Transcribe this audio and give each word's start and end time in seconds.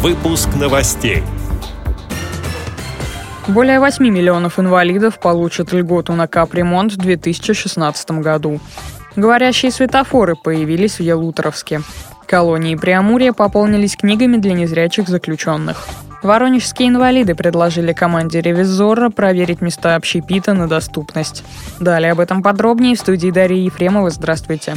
Выпуск 0.00 0.48
новостей. 0.54 1.24
Более 3.48 3.80
8 3.80 4.08
миллионов 4.08 4.60
инвалидов 4.60 5.18
получат 5.18 5.72
льготу 5.72 6.12
на 6.12 6.28
капремонт 6.28 6.92
в 6.92 6.98
2016 6.98 8.10
году. 8.22 8.60
Говорящие 9.16 9.72
светофоры 9.72 10.36
появились 10.36 11.00
в 11.00 11.02
Елуторовске. 11.02 11.80
Колонии 12.26 12.76
Преамурья 12.76 13.32
пополнились 13.32 13.96
книгами 13.96 14.36
для 14.36 14.52
незрячих 14.52 15.08
заключенных. 15.08 15.88
Воронежские 16.22 16.90
инвалиды 16.90 17.34
предложили 17.34 17.92
команде 17.92 18.40
«Ревизора» 18.40 19.10
проверить 19.10 19.60
места 19.60 19.96
общепита 19.96 20.54
на 20.54 20.68
доступность. 20.68 21.42
Далее 21.80 22.12
об 22.12 22.20
этом 22.20 22.44
подробнее 22.44 22.94
в 22.94 23.00
студии 23.00 23.32
Дарьи 23.32 23.64
Ефремова. 23.64 24.10
Здравствуйте. 24.10 24.74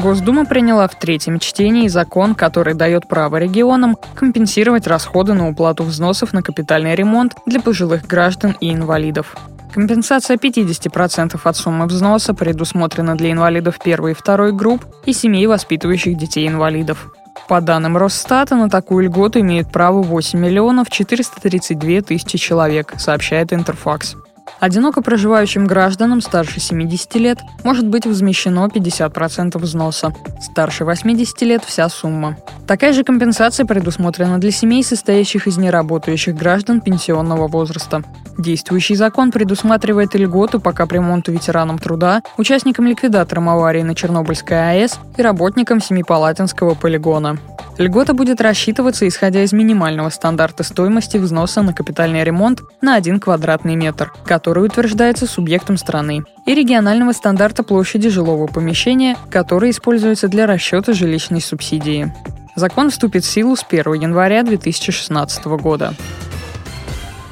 Госдума 0.00 0.46
приняла 0.46 0.88
в 0.88 0.98
третьем 0.98 1.38
чтении 1.38 1.86
закон, 1.86 2.34
который 2.34 2.72
дает 2.72 3.06
право 3.06 3.36
регионам 3.36 3.98
компенсировать 4.14 4.86
расходы 4.86 5.34
на 5.34 5.48
уплату 5.48 5.84
взносов 5.84 6.32
на 6.32 6.42
капитальный 6.42 6.94
ремонт 6.94 7.36
для 7.44 7.60
пожилых 7.60 8.06
граждан 8.06 8.56
и 8.60 8.72
инвалидов. 8.72 9.36
Компенсация 9.74 10.38
50% 10.38 11.38
от 11.44 11.56
суммы 11.56 11.86
взноса 11.86 12.32
предусмотрена 12.32 13.14
для 13.14 13.32
инвалидов 13.32 13.78
первой 13.82 14.12
и 14.12 14.14
второй 14.14 14.52
групп 14.52 14.86
и 15.04 15.12
семей, 15.12 15.46
воспитывающих 15.46 16.16
детей-инвалидов. 16.16 17.12
По 17.46 17.60
данным 17.60 17.98
Росстата, 17.98 18.56
на 18.56 18.70
такую 18.70 19.04
льготу 19.04 19.40
имеют 19.40 19.70
право 19.70 20.02
8 20.02 20.38
миллионов 20.38 20.88
432 20.88 22.00
тысячи 22.00 22.38
человек, 22.38 22.94
сообщает 22.96 23.52
Интерфакс. 23.52 24.16
Одиноко 24.60 25.00
проживающим 25.00 25.66
гражданам 25.66 26.20
старше 26.20 26.60
70 26.60 27.14
лет 27.16 27.38
может 27.64 27.88
быть 27.88 28.04
возмещено 28.04 28.66
50% 28.66 29.56
взноса, 29.58 30.12
старше 30.40 30.84
80 30.84 31.42
лет– 31.42 31.64
вся 31.66 31.88
сумма. 31.88 32.36
Такая 32.66 32.92
же 32.92 33.02
компенсация 33.02 33.64
предусмотрена 33.64 34.38
для 34.38 34.50
семей, 34.50 34.84
состоящих 34.84 35.46
из 35.46 35.56
неработающих 35.56 36.36
граждан 36.36 36.82
пенсионного 36.82 37.48
возраста. 37.48 38.02
Действующий 38.36 38.96
закон 38.96 39.32
предусматривает 39.32 40.14
льготу 40.14 40.60
по 40.60 40.72
капремонту 40.72 41.32
ветеранам 41.32 41.78
труда, 41.78 42.22
участникам 42.36 42.86
ликвидаторам 42.86 43.48
аварии 43.48 43.82
на 43.82 43.94
Чернобыльской 43.94 44.82
АЭС 44.82 45.00
и 45.16 45.22
работникам 45.22 45.80
Семипалатинского 45.80 46.74
полигона. 46.74 47.38
Льгота 47.80 48.12
будет 48.12 48.42
рассчитываться, 48.42 49.08
исходя 49.08 49.42
из 49.42 49.54
минимального 49.54 50.10
стандарта 50.10 50.64
стоимости 50.64 51.16
взноса 51.16 51.62
на 51.62 51.72
капитальный 51.72 52.22
ремонт 52.22 52.60
на 52.82 52.94
1 52.96 53.20
квадратный 53.20 53.74
метр, 53.74 54.12
который 54.26 54.66
утверждается 54.66 55.26
субъектом 55.26 55.78
страны, 55.78 56.24
и 56.44 56.54
регионального 56.54 57.12
стандарта 57.12 57.62
площади 57.62 58.10
жилого 58.10 58.48
помещения, 58.48 59.16
который 59.30 59.70
используется 59.70 60.28
для 60.28 60.46
расчета 60.46 60.92
жилищной 60.92 61.40
субсидии. 61.40 62.12
Закон 62.54 62.90
вступит 62.90 63.24
в 63.24 63.30
силу 63.30 63.56
с 63.56 63.64
1 63.66 63.94
января 63.94 64.42
2016 64.42 65.46
года. 65.46 65.94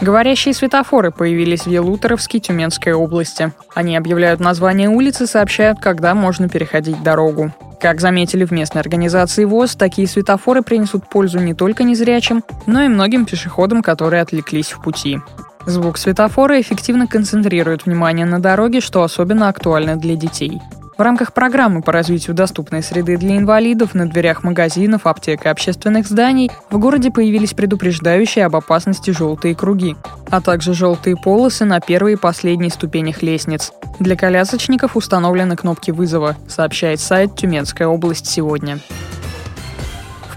Говорящие 0.00 0.54
светофоры 0.54 1.10
появились 1.10 1.66
в 1.66 1.70
Елуторовске 1.70 2.38
Тюменской 2.38 2.94
области. 2.94 3.52
Они 3.74 3.98
объявляют 3.98 4.40
название 4.40 4.88
улицы 4.88 5.24
и 5.24 5.26
сообщают, 5.26 5.78
когда 5.78 6.14
можно 6.14 6.48
переходить 6.48 7.02
дорогу. 7.02 7.52
Как 7.80 8.00
заметили 8.00 8.44
в 8.44 8.50
местной 8.50 8.80
организации 8.80 9.44
ВОЗ, 9.44 9.76
такие 9.76 10.08
светофоры 10.08 10.62
принесут 10.62 11.08
пользу 11.08 11.38
не 11.38 11.54
только 11.54 11.84
незрячим, 11.84 12.42
но 12.66 12.82
и 12.82 12.88
многим 12.88 13.24
пешеходам, 13.24 13.82
которые 13.82 14.22
отвлеклись 14.22 14.72
в 14.72 14.82
пути. 14.82 15.20
Звук 15.64 15.98
светофора 15.98 16.60
эффективно 16.60 17.06
концентрирует 17.06 17.86
внимание 17.86 18.26
на 18.26 18.40
дороге, 18.40 18.80
что 18.80 19.02
особенно 19.02 19.48
актуально 19.48 19.96
для 19.96 20.16
детей. 20.16 20.60
В 20.98 21.00
рамках 21.00 21.32
программы 21.32 21.80
по 21.80 21.92
развитию 21.92 22.34
доступной 22.34 22.82
среды 22.82 23.16
для 23.16 23.36
инвалидов 23.36 23.94
на 23.94 24.10
дверях 24.10 24.42
магазинов, 24.42 25.06
аптек 25.06 25.46
и 25.46 25.48
общественных 25.48 26.08
зданий 26.08 26.50
в 26.70 26.78
городе 26.80 27.12
появились 27.12 27.54
предупреждающие 27.54 28.44
об 28.44 28.56
опасности 28.56 29.12
желтые 29.12 29.54
круги, 29.54 29.94
а 30.28 30.40
также 30.40 30.74
желтые 30.74 31.16
полосы 31.16 31.64
на 31.64 31.78
первой 31.78 32.14
и 32.14 32.16
последней 32.16 32.70
ступенях 32.70 33.22
лестниц. 33.22 33.72
Для 34.00 34.16
колясочников 34.16 34.96
установлены 34.96 35.54
кнопки 35.54 35.92
вызова, 35.92 36.36
сообщает 36.48 36.98
сайт 36.98 37.36
«Тюменская 37.36 37.86
область 37.86 38.26
сегодня». 38.26 38.80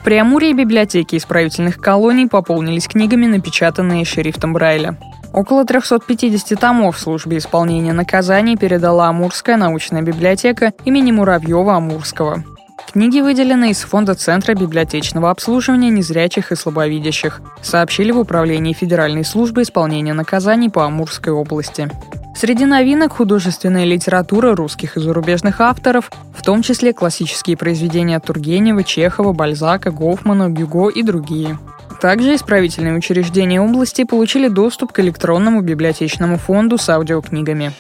В 0.04 0.54
библиотеки 0.54 1.16
исправительных 1.16 1.78
колоний 1.78 2.28
пополнились 2.28 2.88
книгами, 2.88 3.28
напечатанные 3.28 4.04
шрифтом 4.04 4.52
Брайля. 4.54 4.98
Около 5.32 5.64
350 5.64 6.60
томов 6.60 6.98
в 6.98 7.00
службе 7.00 7.38
исполнения 7.38 7.94
наказаний 7.94 8.58
передала 8.58 9.08
Амурская 9.10 9.58
научная 9.58 10.02
библиотека 10.02 10.74
имени 10.86 11.12
Муравьева-Амурского. 11.12 12.44
Книги 12.92 13.22
выделены 13.22 13.72
из 13.72 13.82
фонда 13.82 14.16
Центра 14.16 14.54
библиотечного 14.54 15.30
обслуживания 15.30 15.90
незрячих 15.90 16.52
и 16.52 16.56
слабовидящих, 16.56 17.40
сообщили 17.62 18.12
в 18.12 18.20
Управлении 18.20 18.74
Федеральной 18.74 19.24
службы 19.24 19.62
исполнения 19.62 20.14
наказаний 20.14 20.70
по 20.70 20.84
Амурской 20.86 21.32
области. 21.32 21.90
Среди 22.36 22.66
новинок 22.66 23.14
художественная 23.14 23.86
литература 23.86 24.56
русских 24.56 24.98
и 24.98 25.00
зарубежных 25.00 25.62
авторов, 25.62 26.12
в 26.42 26.44
том 26.44 26.64
числе 26.64 26.92
классические 26.92 27.56
произведения 27.56 28.20
Тургенева, 28.20 28.84
Чехова, 28.84 29.32
Бальзака, 29.32 29.92
Гофмана, 29.92 30.50
Гюго 30.50 30.90
и 30.90 31.04
другие. 31.04 31.60
Также 32.02 32.34
исправительные 32.34 32.96
учреждения 32.96 33.62
области 33.62 34.06
получили 34.06 34.48
доступ 34.48 34.92
к 34.92 35.00
электронному 35.02 35.62
библиотечному 35.62 36.40
фонду 36.40 36.80
с 36.80 36.90
аудиокнигами. 36.90 37.74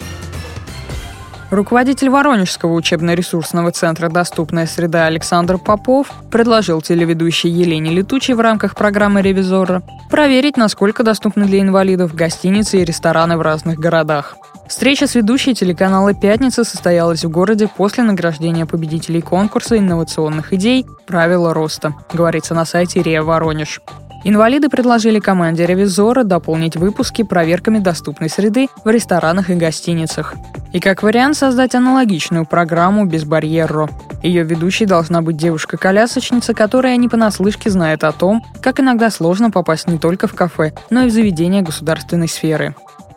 Руководитель 1.50 2.12
Воронежского 2.12 2.74
учебно-ресурсного 2.74 3.72
центра 3.72 4.10
«Доступная 4.10 4.68
среда» 4.68 5.08
Александр 5.08 5.58
Попов 5.58 6.12
предложил 6.30 6.84
телеведущей 6.84 7.50
Елене 7.50 7.90
Летучей 7.90 8.36
в 8.36 8.42
рамках 8.42 8.76
программы 8.76 9.24
«Ревизора» 9.24 9.82
проверить, 10.12 10.56
насколько 10.56 11.02
доступны 11.02 11.46
для 11.46 11.62
инвалидов 11.62 12.14
гостиницы 12.14 12.80
и 12.80 12.86
рестораны 12.86 13.38
в 13.38 13.42
разных 13.42 13.80
городах. 13.80 14.38
Встреча 14.72 15.06
с 15.06 15.16
ведущей 15.16 15.54
телеканала 15.54 16.14
«Пятница» 16.14 16.64
состоялась 16.64 17.26
в 17.26 17.30
городе 17.30 17.68
после 17.68 18.06
награждения 18.06 18.66
победителей 18.66 19.20
конкурса 19.20 19.78
инновационных 19.78 20.54
идей 20.54 20.86
«Правила 21.06 21.54
роста», 21.54 21.94
говорится 22.14 22.54
на 22.54 22.64
сайте 22.64 23.02
РИА 23.02 23.22
Воронеж. 23.22 23.82
Инвалиды 24.24 24.70
предложили 24.70 25.20
команде 25.20 25.66
ревизора 25.66 26.24
дополнить 26.24 26.78
выпуски 26.78 27.24
проверками 27.24 27.80
доступной 27.80 28.30
среды 28.30 28.70
в 28.86 28.90
ресторанах 28.90 29.50
и 29.50 29.56
гостиницах. 29.56 30.36
И 30.72 30.80
как 30.80 31.04
вариант 31.04 31.36
создать 31.36 31.76
аналогичную 31.76 32.46
программу 32.46 33.06
без 33.06 33.26
барьерро. 33.26 33.90
Ее 34.24 34.44
ведущей 34.44 34.86
должна 34.86 35.22
быть 35.22 35.36
девушка-колясочница, 35.36 36.54
которая 36.54 36.96
не 36.96 37.10
понаслышке 37.10 37.70
знает 37.70 38.06
о 38.06 38.14
том, 38.14 38.42
как 38.62 38.80
иногда 38.80 39.10
сложно 39.10 39.52
попасть 39.52 39.90
не 39.90 39.98
только 39.98 40.28
в 40.28 40.34
кафе, 40.34 40.72
но 40.90 41.02
и 41.04 41.10
в 41.10 41.12
заведения 41.12 41.62
государственной 41.62 42.30
сферы. 42.30 42.74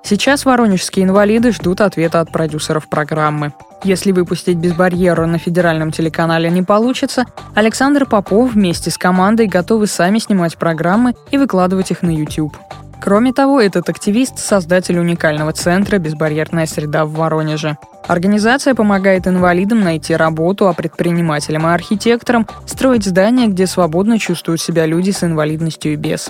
Сейчас 0.06 0.44
воронежские 0.44 1.06
инвалиды 1.06 1.50
ждут 1.50 1.80
ответа 1.80 2.20
от 2.20 2.30
продюсеров 2.30 2.88
программы. 2.88 3.54
Если 3.84 4.12
выпустить 4.12 4.58
без 4.58 4.74
барьера 4.74 5.24
на 5.24 5.38
федеральном 5.38 5.92
телеканале 5.92 6.50
не 6.50 6.62
получится, 6.62 7.24
Александр 7.54 8.04
Попов 8.04 8.52
вместе 8.52 8.90
с 8.90 8.98
командой 8.98 9.46
готовы 9.46 9.86
сами 9.86 10.18
снимать 10.18 10.58
программы 10.58 11.14
и 11.30 11.38
выкладывать 11.38 11.90
их 11.90 12.02
на 12.02 12.10
YouTube. 12.14 12.54
Кроме 13.00 13.32
того, 13.32 13.60
этот 13.60 13.88
активист– 13.88 14.38
создатель 14.38 14.98
уникального 14.98 15.52
центра 15.52 15.98
«Безбарьерная 15.98 16.66
среда» 16.66 17.04
в 17.04 17.12
Воронеже. 17.12 17.76
Организация 18.06 18.74
помогает 18.74 19.26
инвалидам 19.26 19.80
найти 19.80 20.14
работу, 20.14 20.68
а 20.68 20.74
предпринимателям 20.74 21.66
и 21.66 21.70
архитекторам 21.70 22.46
строить 22.66 23.04
здания, 23.04 23.46
где 23.46 23.66
свободно 23.66 24.18
чувствуют 24.18 24.60
себя 24.60 24.84
люди 24.84 25.10
с 25.10 25.24
инвалидностью 25.24 25.94
и 25.94 25.96
без. 25.96 26.28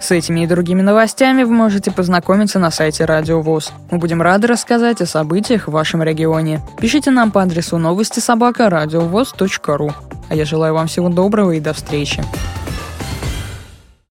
С 0.00 0.10
этими 0.10 0.40
и 0.40 0.46
другими 0.46 0.82
новостями 0.82 1.44
вы 1.44 1.52
можете 1.52 1.92
познакомиться 1.92 2.58
на 2.58 2.72
сайте 2.72 3.04
Радио 3.04 3.40
ВОЗ. 3.40 3.72
Мы 3.90 3.98
будем 3.98 4.20
рады 4.20 4.48
рассказать 4.48 5.00
о 5.00 5.06
событиях 5.06 5.68
в 5.68 5.70
вашем 5.70 6.02
регионе. 6.02 6.60
Пишите 6.80 7.12
нам 7.12 7.30
по 7.30 7.42
адресу 7.42 7.78
новости 7.78 8.18
собака 8.18 8.68
ру. 8.68 9.92
А 10.28 10.34
я 10.34 10.44
желаю 10.44 10.74
вам 10.74 10.88
всего 10.88 11.08
доброго 11.08 11.52
и 11.52 11.60
до 11.60 11.72
встречи. 11.72 12.22